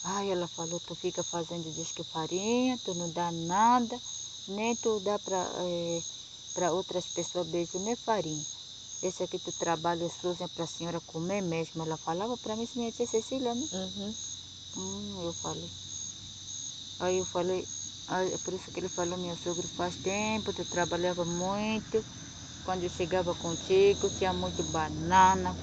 [0.03, 4.00] Ai, ela falou, tu fica fazendo disque farinha, tu não dá nada,
[4.47, 5.53] nem tu dá para
[6.55, 8.47] para outras pessoas beijo, nem farinha.
[9.03, 11.83] Esse aqui tu trabalha suja para a senhora comer mesmo.
[11.83, 13.69] Ela falava para mim, minha tia Cecília, né?
[13.73, 14.15] Uhum.
[14.77, 15.73] Hum, eu falei.
[16.99, 17.69] Aí eu falei,
[18.07, 22.05] aí é por isso que ele falou, meu sogro, faz tempo, tu trabalhava muito.
[22.65, 25.59] Quando eu chegava contigo, tinha muito banana.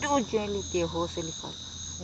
[0.00, 1.56] Tudo ele tinha roça, ele falou.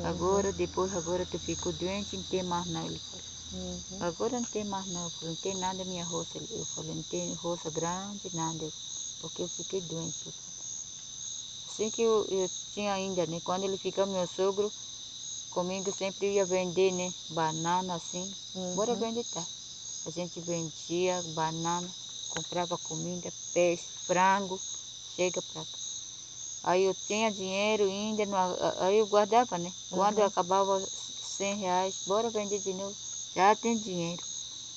[0.02, 3.24] Agora, depois, agora tu ficou doente, não tem mais não, ele falou.
[3.52, 3.98] Uhum.
[4.00, 6.38] Agora não tem mais não, eu falei, não tem nada minha roça.
[6.50, 8.72] Eu falei, não tem roça grande, nada.
[9.18, 10.32] Porque eu fiquei doente.
[11.66, 13.40] Assim que eu, eu tinha ainda, né?
[13.40, 14.72] Quando ele ficou meu sogro,
[15.50, 17.14] comigo sempre ia vender, né?
[17.28, 18.30] Banana assim.
[18.54, 18.76] Uhum.
[18.76, 19.48] Bora vender, tá?
[20.04, 21.94] A gente vendia banana,
[22.28, 24.60] comprava comida, peixe, frango,
[25.16, 25.78] chega pra cá.
[26.62, 28.38] Aí eu tinha dinheiro ainda, não
[28.78, 29.74] aí eu guardava, né?
[29.90, 30.26] Quando Uhum.
[30.26, 30.88] acabava
[31.20, 32.96] 100 reais, bora vender de novo.
[33.34, 34.24] Já tem dinheiro.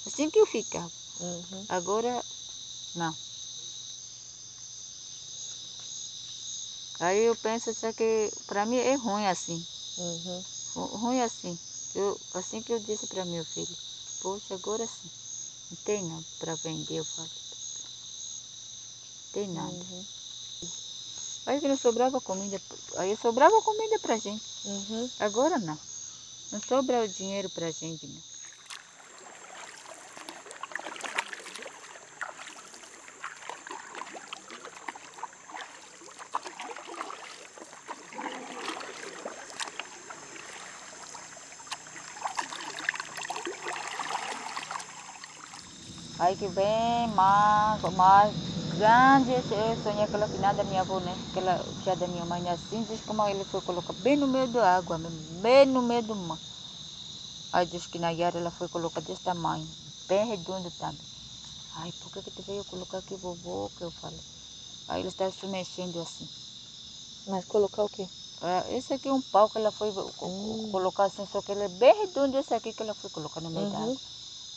[0.06, 0.92] Assim que eu ficava.
[1.20, 1.66] Uhum.
[1.70, 2.26] Agora,
[2.94, 3.18] não.
[7.00, 9.68] Aí eu penso assim que para mim é ruim assim.
[9.96, 10.44] Uhum.
[10.76, 11.60] Ru- Ruim assim.
[11.94, 13.78] Eu, assim que eu disse para meu filho,
[14.20, 15.12] poxa, agora sim.
[15.70, 17.30] Não tem nada para vender, eu falo.
[17.30, 19.86] Não tem nada.
[19.86, 20.06] Uhum.
[21.46, 22.62] Aí que não sobrava comida.
[22.98, 24.50] Aí sobrava comida pra gente.
[24.64, 25.10] Uhum.
[25.18, 25.80] Agora não.
[26.52, 28.24] Não sobra o dinheiro pra gente, não.
[46.34, 48.36] Aí que vem mais, mais
[48.68, 51.16] grande, eu sonhei aquela finada da minha avó, né?
[51.30, 54.78] Aquela tia da minha mãe assim, diz como ele foi colocar bem no meio da
[54.78, 56.40] água, bem no meio do mar.
[57.52, 59.70] Aí diz que na Yara ela foi colocar desse tamanho,
[60.08, 61.06] bem redondo também.
[61.76, 63.70] Ai, por que, que tu veio colocar aqui, vovô?
[63.78, 64.26] Que eu falei.
[64.88, 66.28] Aí ele está se mexendo assim.
[67.28, 68.10] Mas colocar o quê?
[68.42, 70.72] Ah, esse aqui é um pau que ela foi Hum.
[70.72, 73.52] colocar assim, só que ele é bem redondo, esse aqui que ela foi colocar no
[73.52, 73.84] meio da Uhum.
[73.84, 74.02] água.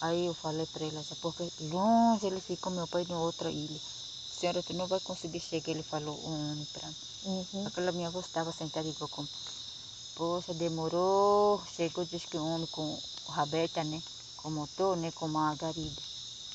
[0.00, 3.80] Aí eu falei para ele assim, porque longe ele ficou, meu pai, em outra ilha.
[4.28, 6.66] Senhora, tu não vai conseguir chegar, ele falou um mim.
[7.22, 7.66] Uhum.
[7.66, 9.28] Aquela minha avó estava sentada igual como.
[10.14, 14.02] Poxa, demorou, chegou, diz que um homem com rabeta, né?
[14.37, 15.11] Com motor, né?
[15.12, 16.02] Com uma garida.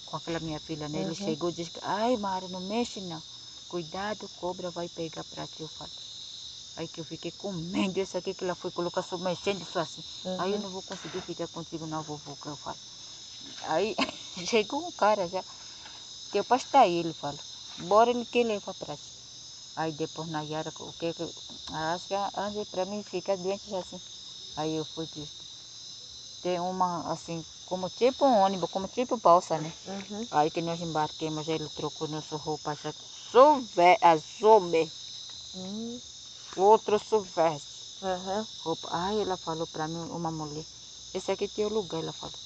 [0.06, 0.99] Com aquela minha filha, né?
[1.01, 1.15] Ele Uhum.
[1.15, 3.21] chegou, diz que, ai, Mara, não mexe não.
[3.67, 5.93] Cuidado, cobra vai pegar para ti, eu falei.
[6.75, 9.80] Aí que eu fiquei com medo, esse aqui que ela foi colocar só mexendo só
[9.82, 10.04] assim.
[10.38, 10.62] Aí eu Uhum.
[10.62, 12.77] não vou conseguir ficar contigo não, vovô, que eu falo.
[13.63, 13.95] Aí
[14.51, 15.43] chegou um cara já,
[16.32, 17.39] que eu pastar ele, falo,
[17.77, 19.13] bora ele que leva para ti.
[19.75, 21.25] Aí depois na Yara, o que que.
[21.71, 24.01] Acho que antes para mim ficar doente já assim.
[24.56, 25.36] Aí eu fui disse,
[26.41, 29.71] tem uma assim, como tipo um ônibus, como tipo balsa, né?
[29.88, 30.27] Uhum.
[30.32, 32.93] Aí que nós embarquemos, ele trocou nossa roupa, já
[33.32, 34.91] soube, azul mesmo,
[35.54, 36.01] Uhum.
[36.56, 37.88] outro suveste.
[38.01, 38.47] Aham.
[38.60, 38.88] roupa.
[38.91, 40.65] Aí ela falou para mim, uma mulher,
[41.13, 42.39] esse aqui é teu lugar, ela falou.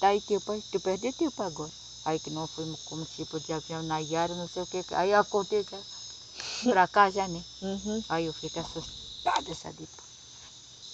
[0.00, 1.72] Tá aí teu pai, tu perdeu pai agora.
[2.04, 4.84] Aí que nós fomos como tipo de avião na Yara, não sei o que.
[4.92, 5.80] Aí eu acordei já,
[6.64, 7.44] pra cá já, né?
[7.60, 8.02] Uhum.
[8.08, 9.88] Aí eu fiquei assustada, sabe?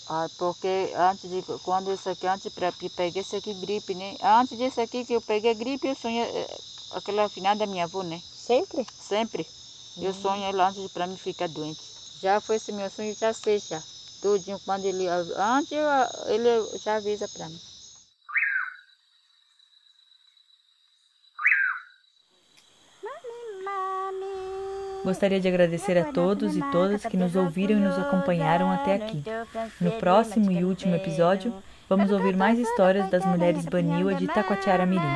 [0.08, 4.16] Ah, porque antes de, quando isso aqui, antes para peguei isso aqui gripe, né?
[4.22, 6.58] Antes disso aqui que eu peguei gripe, eu sonhei eh,
[6.90, 8.22] aquela final da minha avó, né?
[8.32, 8.86] Sempre?
[8.96, 9.48] Sempre.
[10.00, 11.94] Eu sonho ela antes para mim ficar doente.
[12.14, 13.82] Já foi esse meu sonho, já sei já.
[14.20, 15.06] Tudinho, quando ele.
[15.08, 15.88] Antes eu-
[16.34, 17.60] ele já avisa para mim.
[25.06, 29.22] Gostaria de agradecer a todos e todas que nos ouviram e nos acompanharam até aqui.
[29.80, 31.54] No próximo e último episódio,
[31.88, 35.06] vamos ouvir mais histórias das mulheres Baniwa de Taquatiara Mirim.